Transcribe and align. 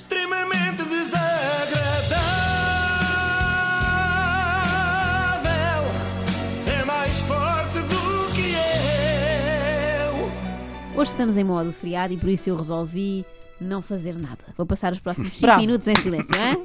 extremamente 0.00 0.82
desagradável. 0.84 1.20
É 6.66 6.84
mais 6.84 7.20
forte 7.20 7.78
do 7.80 8.34
que 8.34 8.54
eu. 10.94 11.00
Hoje 11.00 11.10
estamos 11.10 11.36
em 11.36 11.44
modo 11.44 11.70
feriado 11.72 12.14
e 12.14 12.16
por 12.16 12.30
isso 12.30 12.48
eu 12.48 12.56
resolvi 12.56 13.26
não 13.60 13.82
fazer 13.82 14.16
nada. 14.16 14.38
Vou 14.56 14.64
passar 14.64 14.90
os 14.90 15.00
próximos 15.00 15.34
5 15.34 15.42
Bravo. 15.42 15.60
minutos 15.60 15.86
em 15.86 15.94
silêncio, 15.96 16.34
hein? 16.40 16.64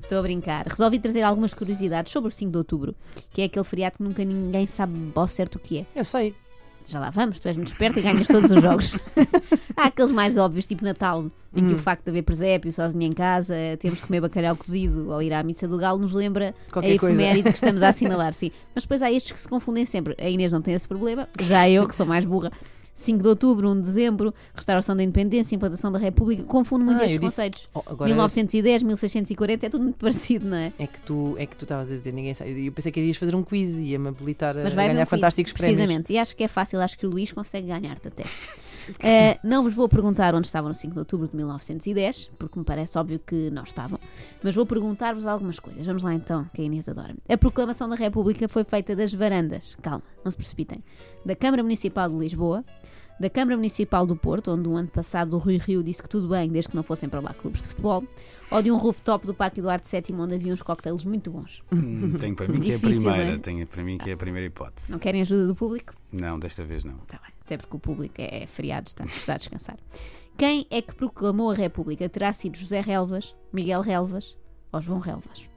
Estou 0.00 0.18
a 0.18 0.22
brincar. 0.22 0.66
Resolvi 0.66 0.98
trazer 0.98 1.20
algumas 1.22 1.52
curiosidades 1.52 2.10
sobre 2.10 2.28
o 2.28 2.32
5 2.32 2.50
de 2.50 2.56
outubro, 2.56 2.94
que 3.30 3.42
é 3.42 3.44
aquele 3.44 3.64
feriado 3.64 3.98
que 3.98 4.02
nunca 4.02 4.24
ninguém 4.24 4.66
sabe 4.66 5.12
ao 5.14 5.28
certo 5.28 5.56
o 5.56 5.58
que 5.58 5.80
é. 5.80 5.86
Eu 5.94 6.06
sei. 6.06 6.34
Já 6.90 6.98
lá 7.00 7.10
vamos, 7.10 7.38
tu 7.40 7.48
és 7.48 7.56
muito 7.56 7.68
esperto 7.68 7.98
e 7.98 8.02
ganhas 8.02 8.26
todos 8.26 8.50
os 8.50 8.60
jogos. 8.62 8.96
Há 9.76 9.86
aqueles 9.86 10.10
mais 10.10 10.36
óbvios, 10.36 10.66
tipo 10.66 10.84
Natal, 10.84 11.24
em 11.54 11.62
Hum. 11.64 11.68
que 11.68 11.74
o 11.74 11.78
facto 11.78 12.04
de 12.04 12.10
haver 12.10 12.22
presépio 12.22 12.72
sozinho 12.72 13.04
em 13.04 13.12
casa, 13.12 13.54
termos 13.78 14.00
de 14.00 14.06
comer 14.06 14.20
bacalhau 14.22 14.56
cozido 14.56 15.10
ou 15.10 15.20
ir 15.22 15.32
à 15.32 15.42
missa 15.42 15.68
do 15.68 15.76
galo 15.78 15.98
nos 15.98 16.12
lembra 16.12 16.54
Qualquer 16.72 16.94
a 16.94 16.98
coisa. 16.98 17.14
efeméride 17.20 17.50
que 17.50 17.54
estamos 17.56 17.82
a 17.82 17.88
assinalar, 17.88 18.32
sim. 18.34 18.50
Mas 18.74 18.84
depois 18.84 19.02
há 19.02 19.10
estes 19.12 19.32
que 19.32 19.40
se 19.40 19.48
confundem 19.48 19.84
sempre. 19.84 20.14
A 20.18 20.28
Inês 20.28 20.52
não 20.52 20.62
tem 20.62 20.74
esse 20.74 20.88
problema, 20.88 21.28
já 21.40 21.68
eu, 21.68 21.86
que 21.86 21.94
sou 21.94 22.06
mais 22.06 22.24
burra. 22.24 22.50
5 22.94 23.22
de 23.22 23.28
outubro, 23.28 23.70
1 23.70 23.74
de 23.76 23.80
dezembro, 23.82 24.34
restauração 24.54 24.94
da 24.96 25.02
independência, 25.02 25.54
implantação 25.54 25.90
da 25.90 25.98
República, 25.98 26.42
confundo 26.44 26.84
muito 26.84 27.00
Ah, 27.00 27.04
estes 27.04 27.18
conceitos. 27.18 27.68
Oh, 27.74 27.82
agora 27.86 28.08
1910, 28.08 28.82
1640, 28.82 29.66
é 29.66 29.70
tudo 29.70 29.82
muito 29.82 29.96
parecido, 29.98 30.46
não 30.46 30.56
é? 30.56 30.72
é 30.78 30.86
que 30.86 31.00
tu 31.00 31.34
é 31.38 31.46
que 31.46 31.56
tu 31.56 31.64
estavas 31.64 31.90
a 31.90 31.94
dizer, 31.94 32.12
ninguém 32.12 32.34
sabe. 32.34 32.66
Eu 32.66 32.72
pensei 32.72 32.92
que 32.92 33.00
irias 33.00 33.16
fazer 33.16 33.34
um 33.34 33.42
quiz 33.42 33.76
e 33.76 33.82
ia-me 33.90 34.08
habilitar 34.08 34.56
a 34.56 34.62
Mas 34.62 34.74
vai 34.74 34.84
haver 34.84 34.94
ganhar 34.94 35.04
um 35.04 35.06
quiz, 35.06 35.10
fantásticos 35.10 35.52
prémios. 35.52 35.76
Precisamente, 35.76 36.12
e 36.12 36.18
acho 36.18 36.36
que 36.36 36.44
é 36.44 36.48
fácil, 36.48 36.80
acho 36.80 36.98
que 36.98 37.06
o 37.06 37.10
Luís 37.10 37.32
consegue 37.32 37.68
ganhar-te 37.68 38.08
até. 38.08 38.24
Eh, 39.00 39.38
não 39.44 39.62
vos 39.62 39.74
vou 39.74 39.88
perguntar 39.88 40.34
onde 40.34 40.46
estavam 40.46 40.68
no 40.68 40.74
5 40.74 40.92
de 40.92 40.98
outubro 40.98 41.28
de 41.28 41.36
1910, 41.36 42.30
porque 42.38 42.58
me 42.58 42.64
parece 42.64 42.98
óbvio 42.98 43.18
que 43.18 43.50
não 43.50 43.62
estavam, 43.62 43.98
mas 44.42 44.54
vou 44.54 44.66
perguntar-vos 44.66 45.26
algumas 45.26 45.58
coisas. 45.58 45.84
Vamos 45.86 46.02
lá 46.02 46.14
então, 46.14 46.44
que 46.54 46.60
a 46.62 46.64
Inês 46.64 46.88
adora. 46.88 47.14
A 47.28 47.36
proclamação 47.36 47.88
da 47.88 47.96
República 47.96 48.48
foi 48.48 48.64
feita 48.64 48.94
das 48.96 49.12
varandas, 49.12 49.76
calma, 49.82 50.02
não 50.24 50.30
se 50.30 50.36
precipitem, 50.36 50.82
da 51.24 51.34
Câmara 51.36 51.62
Municipal 51.62 52.08
de 52.08 52.16
Lisboa, 52.16 52.64
da 53.20 53.30
Câmara 53.30 53.56
Municipal 53.56 54.04
do 54.04 54.16
Porto, 54.16 54.50
onde 54.50 54.68
o 54.68 54.74
ano 54.76 54.88
passado 54.88 55.34
o 55.34 55.38
Rui 55.38 55.56
Rio 55.58 55.82
disse 55.84 56.02
que 56.02 56.08
tudo 56.08 56.28
bem, 56.28 56.48
desde 56.50 56.70
que 56.70 56.74
não 56.76 56.82
fossem 56.82 57.08
para 57.08 57.20
lá 57.20 57.32
clubes 57.32 57.62
de 57.62 57.68
futebol, 57.68 58.02
ou 58.50 58.62
de 58.62 58.70
um 58.72 58.76
rooftop 58.76 59.26
do 59.26 59.34
Parque 59.34 59.60
Eduardo 59.60 59.86
VII, 59.86 60.16
onde 60.18 60.34
havia 60.34 60.52
uns 60.52 60.60
coquetéis 60.62 61.04
muito 61.04 61.30
bons. 61.30 61.62
Hum, 61.70 62.14
Tenho 62.18 62.34
para 62.34 62.48
mim 62.48 62.60
que 62.60 62.72
é 62.72 62.76
a 62.76 62.78
primeira. 62.80 63.22
é? 63.34 63.38
Tenho 63.38 63.66
para 63.66 63.84
mim 63.84 63.96
que 63.98 64.10
é 64.10 64.14
a 64.14 64.16
primeira 64.16 64.46
hipótese. 64.46 64.90
Não 64.90 64.98
querem 64.98 65.20
ajuda 65.20 65.46
do 65.46 65.54
público? 65.54 65.94
Não, 66.10 66.36
desta 66.38 66.64
vez 66.64 66.84
não. 66.84 66.96
Tá 67.06 67.20
bem, 67.22 67.32
até 67.52 67.58
porque 67.58 67.76
o 67.76 67.78
público 67.78 68.14
é 68.18 68.46
feriado, 68.46 68.88
está, 68.88 69.04
está 69.04 69.34
a 69.34 69.36
descansar. 69.36 69.76
Quem 70.38 70.66
é 70.70 70.80
que 70.80 70.94
proclamou 70.94 71.50
a 71.50 71.54
República? 71.54 72.08
Terá 72.08 72.32
sido 72.32 72.56
José 72.56 72.80
Relvas, 72.80 73.36
Miguel 73.52 73.82
Relvas 73.82 74.34
ou 74.72 74.80
João 74.80 74.98
Relvas? 74.98 75.48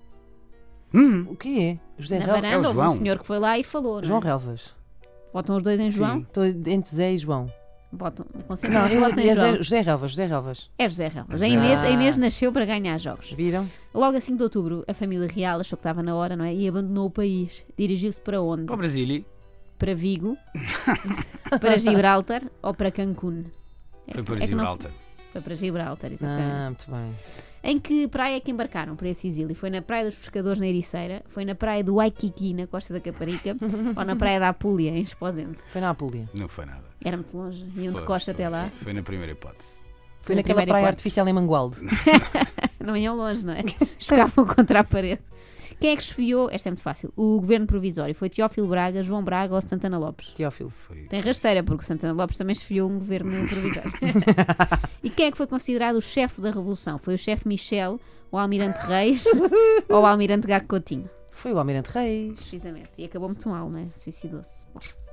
Hum, 0.93 1.25
O 1.29 1.35
quê? 1.35 1.79
José 1.97 2.19
Na 2.19 2.25
Relvas? 2.25 2.43
É 2.43 2.47
o 2.47 2.51
varanda 2.51 2.67
houve 2.69 2.81
um 2.81 2.97
senhor 2.97 3.19
que 3.19 3.25
foi 3.25 3.39
lá 3.39 3.57
e 3.57 3.63
falou, 3.63 3.95
não 4.01 4.03
João 4.07 4.19
é? 4.19 4.23
Relvas. 4.25 4.73
Votam 5.33 5.55
os 5.57 5.63
dois 5.63 5.79
em 5.79 5.89
João? 5.89 6.19
Estou 6.19 6.45
entre 6.45 6.93
Zé 6.95 7.13
e 7.13 7.17
João. 7.17 7.51
Votam, 7.91 8.25
Não, 8.69 8.87
eu 8.89 8.99
votam 8.99 9.23
em 9.23 9.29
é 9.29 9.35
João. 9.35 9.55
José 9.57 9.79
Relvas, 9.81 10.11
José 10.11 10.25
Relvas. 10.25 10.69
É 10.77 10.89
José 10.89 11.07
Relvas. 11.07 11.41
A 11.41 11.45
José- 11.45 11.47
Inês, 11.57 11.83
a. 11.83 11.89
Inês 11.89 12.17
nasceu 12.17 12.51
para 12.51 12.65
ganhar 12.65 12.97
jogos. 12.97 13.31
Viram? 13.31 13.65
Logo 13.93 14.17
a 14.17 14.21
5 14.21 14.37
de 14.37 14.43
outubro, 14.43 14.83
a 14.87 14.93
família 14.93 15.27
real 15.27 15.61
achou 15.61 15.77
que 15.77 15.81
estava 15.81 16.03
na 16.03 16.13
hora, 16.13 16.35
não 16.35 16.43
é? 16.43 16.53
E 16.53 16.67
abandonou 16.67 17.05
o 17.07 17.09
país. 17.09 17.63
Dirigiu-se 17.77 18.19
para 18.19 18.41
onde? 18.41 18.63
Para 18.65 18.75
o 18.75 18.77
Brasília. 18.77 19.23
Para 19.77 19.93
Vigo, 19.93 20.37
para 21.59 21.77
Gibraltar 21.77 22.41
ou 22.61 22.73
para 22.73 22.91
Cancún? 22.91 23.43
Foi 24.11 24.23
para 24.23 24.43
É 24.43 24.47
Gibraltar. 24.47 24.91
Foi 25.33 25.41
para 25.41 25.55
Gibraltar, 25.55 26.13
exatamente. 26.13 26.51
Ah, 26.53 26.65
muito 26.67 26.91
bem. 26.91 27.13
Em 27.61 27.79
que 27.79 28.07
praia 28.07 28.37
é 28.37 28.39
que 28.39 28.51
embarcaram 28.51 28.95
para 28.95 29.09
esse 29.09 29.27
exílio? 29.27 29.55
Foi 29.55 29.69
na 29.69 29.81
Praia 29.81 30.05
dos 30.05 30.15
Pescadores, 30.15 30.59
na 30.61 30.67
Ericeira? 30.67 31.23
Foi 31.27 31.43
na 31.43 31.55
Praia 31.55 31.83
do 31.83 31.95
Waikiki, 31.95 32.53
na 32.53 32.67
Costa 32.67 32.93
da 32.93 32.99
Caparica? 33.01 33.57
ou 33.97 34.05
na 34.05 34.15
Praia 34.15 34.39
da 34.39 34.49
Apulia, 34.49 34.91
em 34.91 35.01
Esposende? 35.01 35.57
Foi 35.71 35.81
na 35.81 35.89
Apulia. 35.89 36.29
Não 36.33 36.47
foi 36.47 36.65
nada. 36.65 36.83
Era 37.03 37.17
muito 37.17 37.35
longe. 37.35 37.65
Iam 37.75 37.87
de 37.91 37.97
Foi, 37.97 38.05
costa 38.05 38.33
foi. 38.33 38.45
até 38.45 38.49
lá. 38.49 38.69
Foi 38.77 38.93
na 38.93 39.01
primeira 39.03 39.31
hipótese. 39.33 39.71
Foi 40.21 40.35
Na 40.35 40.39
naquela 40.39 40.61
praia 40.61 40.69
hipótese. 40.69 40.87
artificial 40.87 41.27
em 41.27 41.33
Mangualde. 41.33 41.77
Não 42.79 42.95
iam 42.95 43.15
longe, 43.15 43.43
não 43.45 43.53
é? 43.53 43.63
Chocavam 43.99 44.45
contra 44.45 44.81
a 44.81 44.83
parede. 44.83 45.21
Quem 45.79 45.91
é 45.91 45.95
que 45.95 46.01
esfiou? 46.03 46.49
Esta 46.51 46.69
é 46.69 46.71
muito 46.71 46.81
fácil. 46.81 47.11
O 47.15 47.39
governo 47.39 47.67
provisório 47.67 48.13
foi 48.15 48.29
Teófilo 48.29 48.67
Braga, 48.67 49.03
João 49.03 49.23
Braga 49.23 49.55
ou 49.55 49.61
Santana 49.61 49.97
Lopes? 49.97 50.29
Teófilo. 50.29 50.69
Foi. 50.69 51.03
Tem 51.03 51.19
rasteira, 51.19 51.63
porque 51.63 51.83
Santana 51.83 52.13
Lopes 52.13 52.37
também 52.37 52.53
esfiou 52.53 52.89
um 52.89 52.97
governo 52.99 53.31
provisório. 53.47 53.91
e 55.03 55.09
quem 55.09 55.27
é 55.27 55.31
que 55.31 55.37
foi 55.37 55.47
considerado 55.47 55.95
o 55.97 56.01
chefe 56.01 56.41
da 56.41 56.49
revolução? 56.49 56.97
Foi 56.97 57.13
o 57.15 57.17
chefe 57.17 57.47
Michel, 57.47 57.99
o 58.31 58.37
Almirante 58.37 58.79
Reis 58.87 59.25
ou 59.89 60.01
o 60.01 60.05
Almirante 60.05 60.47
Gago 60.47 60.67
Coutinho? 60.67 61.09
Foi 61.31 61.51
o 61.53 61.57
Almirante 61.59 61.89
Reis. 61.91 62.33
Precisamente. 62.35 62.89
E 62.97 63.05
acabou 63.05 63.27
muito 63.27 63.47
mal, 63.49 63.69
não 63.69 63.79
é? 63.79 63.87
Suicidou-se. 63.93 64.65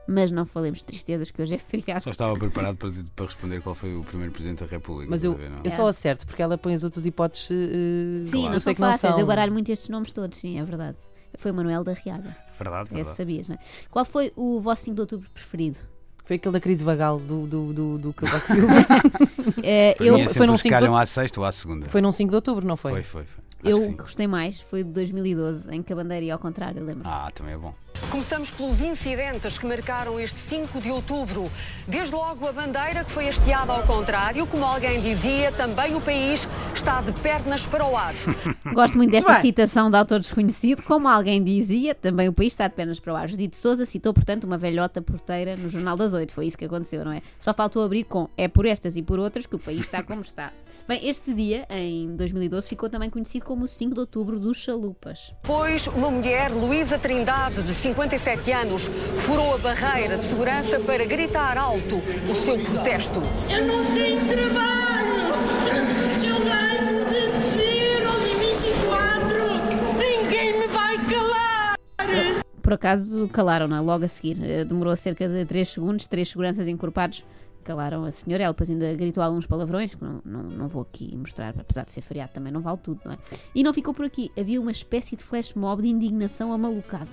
Mas 0.09 0.31
não 0.33 0.45
falemos 0.45 0.81
de 0.81 0.85
tristezas, 0.85 1.31
que 1.31 1.41
hoje 1.41 1.55
é 1.55 1.59
feriado. 1.59 2.03
Só 2.03 2.11
estava 2.11 2.37
preparado 2.37 2.77
para, 2.77 2.91
para 3.15 3.25
responder 3.27 3.61
qual 3.61 3.75
foi 3.75 3.95
o 3.95 4.03
primeiro 4.03 4.33
Presidente 4.33 4.65
da 4.65 4.67
República. 4.71 5.09
Mas 5.11 5.23
eu, 5.23 5.35
ver, 5.35 5.51
eu 5.63 5.71
só 5.71 5.87
acerto 5.87 6.27
porque 6.27 6.43
ela 6.43 6.59
põe 6.59 6.75
as 6.75 6.83
outras 6.83 7.07
hipóteses. 7.07 7.51
eh, 7.53 8.29
Sim, 8.29 8.45
eu 8.47 8.51
não 8.51 8.53
sei 8.55 8.61
são 8.61 8.75
que 8.75 8.81
não 8.81 8.89
fáceis. 8.91 9.13
são. 9.13 9.21
Eu 9.21 9.27
baralho 9.27 9.53
muito 9.53 9.71
estes 9.71 9.89
nomes 9.89 10.13
todos, 10.13 10.39
sim, 10.39 10.59
é 10.59 10.65
verdade. 10.65 10.97
Foi 11.39 11.51
o 11.51 11.55
Manuel 11.55 11.85
da 11.85 11.93
Riaga. 11.93 12.37
Verdade, 12.59 12.85
Esse 12.89 12.95
verdade. 12.95 13.17
sabias, 13.17 13.49
não 13.49 13.55
é? 13.55 13.59
Qual 13.91 14.05
foi 14.05 14.33
o 14.37 14.59
vosso 14.61 14.83
5 14.85 14.95
de 14.97 15.01
outubro 15.03 15.31
preferido? 15.33 15.79
Foi 16.25 16.37
aquele 16.37 16.53
da 16.53 16.61
crise 16.61 16.85
vagal 16.85 17.19
do, 17.19 17.47
do, 17.47 17.73
do, 17.73 17.99
do 17.99 18.13
Cavaco 18.13 18.47
Silva. 18.53 18.85
Para 18.85 20.05
eu 20.05 20.17
é 20.17 20.29
foi 20.29 20.47
num 20.47 20.55
os 20.55 20.63
que 20.63 20.69
cinco 20.69 20.75
calham 20.75 20.95
de- 20.95 21.01
à 21.03 21.07
sexta 21.07 21.41
ou 21.41 21.47
à 21.47 21.53
segunda. 21.53 21.89
foi 21.89 22.01
num 22.01 22.13
5 22.13 22.29
de 22.31 22.37
outubro, 22.37 22.67
não 22.67 22.77
foi? 22.77 22.93
foi, 22.93 23.03
foi. 23.03 23.25
foi. 23.25 23.43
Eu 23.65 23.93
gostei 23.93 24.27
mais, 24.27 24.61
foi 24.61 24.81
o 24.81 24.85
de 24.85 24.91
2012, 24.91 25.69
em 25.73 25.83
que 25.83 25.93
a 25.93 25.97
bandeira 25.97 26.25
ia 26.27 26.33
ao 26.33 26.39
contrário, 26.39 26.85
lembro 26.85 27.03
Ah, 27.07 27.31
também 27.33 27.55
é 27.55 27.57
bom. 27.57 27.73
Começamos 28.11 28.51
pelos 28.51 28.81
incidentes 28.81 29.59
que 29.59 29.67
marcaram 29.67 30.21
este 30.21 30.39
5 30.41 30.81
de 30.81 30.91
outubro. 30.91 31.51
Desde 31.87 32.15
logo 32.15 32.47
a 32.47 32.53
bandeira 32.53 33.05
que 33.05 33.11
foi 33.11 33.29
hasteada 33.29 33.73
ao 33.73 33.83
contrário, 33.85 34.47
como 34.47 34.65
alguém 34.65 35.01
dizia, 35.01 35.51
também 35.53 35.95
o 35.95 36.01
país 36.01 36.47
está 36.75 37.01
de 37.01 37.13
pernas 37.13 37.67
para 37.67 37.85
o 37.87 37.97
ar. 37.97 38.13
Gosto 38.75 38.97
muito 38.97 39.11
desta 39.11 39.33
bem. 39.33 39.43
citação 39.43 39.91
de 39.91 39.97
autor 39.97 40.21
desconhecido. 40.21 40.83
Como 40.83 41.09
alguém 41.09 41.43
dizia, 41.43 41.95
também 41.95 42.29
o 42.29 42.33
país 42.33 42.53
está 42.53 42.69
de 42.69 42.75
pernas 42.75 43.01
para 43.01 43.13
o 43.13 43.17
ar. 43.17 43.29
Judite 43.29 43.57
Souza 43.57 43.87
citou, 43.87 44.13
portanto, 44.13 44.45
uma 44.45 44.59
velhota 44.59 45.01
porteira 45.01 45.57
no 45.57 45.69
Jornal 45.69 45.97
das 45.97 46.13
Oito. 46.13 46.33
Foi 46.33 46.47
isso 46.47 46.59
que 46.59 46.65
aconteceu, 46.65 47.05
não 47.05 47.13
é? 47.13 47.23
Só 47.39 47.55
faltou 47.55 47.83
abrir 47.83 48.05
com 48.05 48.29
é 48.37 48.49
por 48.49 48.67
estas 48.67 48.97
e 48.97 49.03
por 49.03 49.19
outras 49.19 49.47
que 49.47 49.57
o 49.57 49.59
país 49.59 49.81
está 49.81 50.03
como 50.03 50.21
está. 50.21 50.53
Bem, 50.87 51.07
este 51.09 51.33
dia, 51.33 51.67
em 51.71 52.15
2012, 52.17 52.69
ficou 52.69 52.91
também 52.91 53.09
conhecido 53.09 53.45
como 53.45 53.65
o 53.65 53.69
5 53.69 53.95
de 53.95 54.01
outubro 54.01 54.39
dos 54.39 54.59
chalupas. 54.59 55.33
Pois 55.43 55.87
uma 55.87 56.11
mulher, 56.11 56.51
Luísa 56.51 56.99
Trindade, 56.99 57.63
de 57.63 57.73
57 57.83 58.53
anos, 58.53 58.83
furou 59.17 59.55
a 59.55 59.59
barreira 59.59 60.17
de 60.17 60.25
segurança 60.25 60.79
para 60.79 61.05
gritar 61.05 61.59
alto 61.59 61.97
o 62.31 62.33
seu 62.33 62.57
protesto. 62.57 63.21
Eu 63.51 63.67
não 63.67 63.85
tenho 63.93 64.21
trabalho! 64.25 65.13
Eu 66.25 66.39
ganho 66.45 67.05
200 67.05 67.59
euros 67.59 68.23
em 68.25 68.39
24! 68.39 69.99
Ninguém 69.99 70.61
me 70.61 70.67
vai 70.69 70.97
calar! 71.11 71.75
Por 72.63 72.73
acaso 72.73 73.29
calaram, 73.33 73.67
não 73.67 73.77
é? 73.77 73.81
Logo 73.81 74.05
a 74.05 74.09
seguir. 74.09 74.39
Eh, 74.41 74.65
Demorou 74.65 74.95
cerca 74.95 75.29
de 75.29 75.45
3 75.45 75.69
segundos, 75.69 76.07
três 76.07 76.29
seguranças 76.29 76.69
encorpados 76.69 77.25
calaram 77.65 78.05
a 78.05 78.13
senhora. 78.13 78.45
Ela 78.45 78.53
depois 78.53 78.71
ainda 78.71 78.95
gritou 78.95 79.23
alguns 79.25 79.47
palavrões, 79.47 79.93
que 79.95 80.03
não, 80.05 80.21
não, 80.25 80.43
não 80.45 80.69
vou 80.69 80.83
aqui 80.83 81.17
mostrar, 81.17 81.55
apesar 81.59 81.85
de 81.85 81.91
ser 81.93 82.01
feriado 82.01 82.33
também 82.33 82.53
não 82.53 82.61
vale 82.61 82.79
tudo, 82.79 83.01
não 83.05 83.13
é? 83.13 83.19
E 83.55 83.63
não 83.65 83.73
ficou 83.75 83.93
por 83.93 84.05
aqui. 84.05 84.31
Havia 84.39 84.61
uma 84.61 84.71
espécie 84.71 85.17
de 85.17 85.25
flash 85.25 85.55
mob 85.55 85.83
de 85.83 85.89
indignação 85.89 86.53
amalucada. 86.53 87.09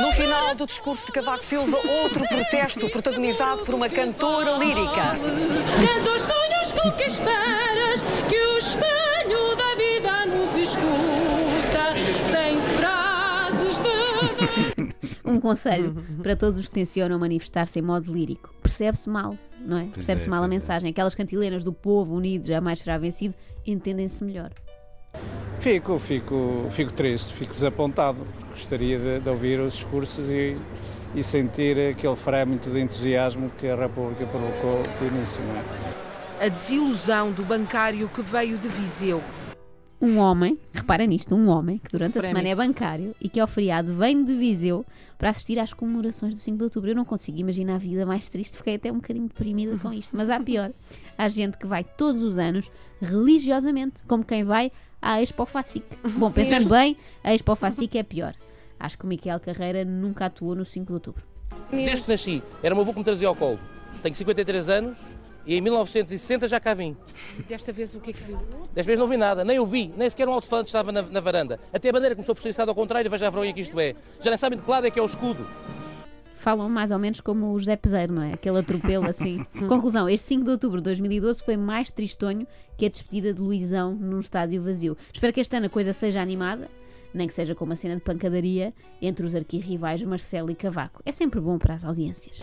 No 0.00 0.12
final 0.12 0.54
do 0.56 0.66
discurso 0.66 1.06
de 1.06 1.12
Cavaco 1.12 1.44
Silva, 1.44 1.76
outro 2.02 2.26
protesto 2.26 2.88
protagonizado 2.90 3.64
por 3.64 3.74
uma 3.74 3.88
cantora 3.88 4.58
lírica. 4.58 5.16
Canta 5.80 6.10
os 6.14 6.22
sonhos 6.22 6.72
com 6.72 6.90
que 6.92 7.04
esperas 7.04 8.02
que 8.28 8.36
o 8.36 8.58
espelho 8.58 9.56
da 9.56 9.74
vida 9.76 10.26
nos 10.26 10.54
escuta 10.56 11.94
sem 12.30 12.60
frases 12.76 13.78
de. 13.78 14.94
Um 15.24 15.40
conselho 15.40 16.04
para 16.22 16.36
todos 16.36 16.58
os 16.58 16.66
que 16.66 16.74
tencionam 16.74 17.18
manifestar-se 17.18 17.78
em 17.78 17.82
modo 17.82 18.12
lírico. 18.12 18.54
Percebe-se 18.62 19.08
mal, 19.08 19.38
não 19.60 19.78
é? 19.78 19.84
Percebe-se 19.86 20.26
é, 20.26 20.30
mal 20.30 20.42
a 20.42 20.46
é. 20.46 20.48
mensagem. 20.48 20.90
Aquelas 20.90 21.14
cantilenas 21.14 21.64
do 21.64 21.72
povo 21.72 22.14
unido 22.14 22.46
jamais 22.46 22.80
será 22.80 22.98
vencido, 22.98 23.34
entendem-se 23.66 24.22
melhor. 24.22 24.50
Fico, 25.64 25.98
fico, 25.98 26.66
fico 26.72 26.92
triste, 26.92 27.32
fico 27.32 27.54
desapontado, 27.54 28.18
gostaria 28.50 28.98
de, 28.98 29.20
de 29.20 29.28
ouvir 29.30 29.58
os 29.60 29.72
discursos 29.72 30.28
e, 30.28 30.58
e 31.14 31.22
sentir 31.22 31.88
aquele 31.88 32.14
frémito 32.16 32.68
de 32.68 32.82
entusiasmo 32.82 33.50
que 33.58 33.66
a 33.68 33.74
República 33.74 34.26
provocou 34.26 34.82
de 35.00 35.06
início. 35.06 35.40
É? 36.38 36.44
A 36.44 36.48
desilusão 36.50 37.32
do 37.32 37.42
bancário 37.44 38.06
que 38.10 38.20
veio 38.20 38.58
de 38.58 38.68
Viseu. 38.68 39.22
Um 40.00 40.18
homem, 40.18 40.58
repara 40.72 41.06
nisto, 41.06 41.34
um 41.34 41.48
homem 41.48 41.78
que 41.78 41.90
durante 41.90 42.18
a 42.18 42.20
Prémio. 42.20 42.36
semana 42.36 42.48
é 42.48 42.54
bancário 42.54 43.14
e 43.20 43.28
que 43.28 43.40
ao 43.40 43.46
feriado 43.46 43.92
vem 43.92 44.24
de 44.24 44.34
Viseu 44.34 44.84
para 45.16 45.30
assistir 45.30 45.58
às 45.58 45.72
comemorações 45.72 46.34
do 46.34 46.40
5 46.40 46.58
de 46.58 46.64
Outubro. 46.64 46.90
Eu 46.90 46.94
não 46.94 47.04
consigo 47.04 47.38
imaginar 47.38 47.76
a 47.76 47.78
vida 47.78 48.04
mais 48.04 48.28
triste, 48.28 48.56
fiquei 48.56 48.74
até 48.74 48.90
um 48.92 48.96
bocadinho 48.96 49.28
deprimida 49.28 49.76
com 49.78 49.92
isto. 49.92 50.14
Mas 50.14 50.28
há 50.28 50.38
pior, 50.38 50.72
há 51.16 51.28
gente 51.28 51.56
que 51.56 51.66
vai 51.66 51.84
todos 51.84 52.22
os 52.22 52.38
anos, 52.38 52.70
religiosamente, 53.00 54.02
como 54.06 54.24
quem 54.24 54.44
vai 54.44 54.70
à 55.00 55.22
Expo 55.22 55.46
Facic. 55.46 55.84
Bom, 56.16 56.30
pensando 56.32 56.68
bem, 56.68 56.96
a 57.22 57.34
Expo 57.34 57.54
Facic 57.54 57.96
é 57.96 58.02
pior. 58.02 58.34
Acho 58.78 58.98
que 58.98 59.04
o 59.04 59.08
Miquel 59.08 59.38
Carreira 59.40 59.84
nunca 59.84 60.26
atuou 60.26 60.54
no 60.54 60.64
5 60.64 60.86
de 60.86 60.92
Outubro. 60.92 61.22
Desde 61.70 62.02
que 62.02 62.10
nasci, 62.10 62.42
era 62.62 62.74
meu 62.74 62.82
avô 62.82 62.92
que 62.92 62.98
me 62.98 63.04
trazia 63.04 63.28
ao 63.28 63.34
colo. 63.36 63.58
Tenho 64.02 64.14
53 64.14 64.68
anos 64.68 64.98
e 65.46 65.56
em 65.56 65.60
1960 65.60 66.48
já 66.48 66.58
cá 66.60 66.74
vim. 66.74 66.96
Desta 67.48 67.72
vez 67.72 67.94
o 67.94 68.00
que 68.00 68.10
é 68.10 68.12
que 68.12 68.22
viu? 68.22 68.38
Desta 68.74 68.86
vez 68.86 68.98
não 68.98 69.06
vi 69.08 69.16
nada, 69.16 69.44
nem 69.44 69.56
eu 69.56 69.66
vi, 69.66 69.92
nem 69.96 70.08
sequer 70.08 70.28
um 70.28 70.32
alto-falante 70.32 70.68
estava 70.68 70.90
na, 70.90 71.02
na 71.02 71.20
varanda. 71.20 71.60
Até 71.72 71.88
a 71.88 71.92
bandeira 71.92 72.14
começou 72.14 72.34
por 72.34 72.42
ser 72.42 72.50
içada 72.50 72.70
ao 72.70 72.74
contrário, 72.74 73.10
veja 73.10 73.26
a 73.26 73.30
vergonha 73.30 73.52
que 73.52 73.60
isto 73.60 73.78
é. 73.78 73.94
Já 74.20 74.30
nem 74.30 74.38
sabem 74.38 74.58
de 74.58 74.64
que 74.64 74.70
lado 74.70 74.86
é 74.86 74.90
que 74.90 74.98
é 74.98 75.02
o 75.02 75.06
escudo. 75.06 75.46
falam 76.36 76.68
mais 76.68 76.90
ou 76.90 76.98
menos 76.98 77.20
como 77.20 77.52
o 77.52 77.58
José 77.58 77.76
Peseiro, 77.76 78.12
não 78.12 78.22
é? 78.22 78.34
Aquele 78.34 78.58
atropelo 78.58 79.08
assim. 79.08 79.44
Conclusão: 79.68 80.08
este 80.08 80.28
5 80.28 80.44
de 80.44 80.50
outubro 80.50 80.78
de 80.78 80.84
2012 80.84 81.42
foi 81.42 81.56
mais 81.56 81.90
tristonho 81.90 82.46
que 82.76 82.86
a 82.86 82.88
despedida 82.88 83.32
de 83.32 83.40
Luizão 83.40 83.94
num 83.94 84.20
estádio 84.20 84.62
vazio. 84.62 84.96
Espero 85.12 85.32
que 85.32 85.40
este 85.40 85.56
ano 85.56 85.66
a 85.66 85.70
coisa 85.70 85.92
seja 85.92 86.20
animada, 86.20 86.68
nem 87.14 87.26
que 87.26 87.32
seja 87.34 87.54
com 87.54 87.64
uma 87.64 87.76
cena 87.76 87.94
de 87.94 88.02
pancadaria 88.02 88.74
entre 89.00 89.24
os 89.24 89.34
arquirrivais 89.34 90.02
Marcelo 90.02 90.50
e 90.50 90.54
Cavaco. 90.54 91.00
É 91.06 91.12
sempre 91.12 91.40
bom 91.40 91.58
para 91.58 91.74
as 91.74 91.84
audiências. 91.84 92.40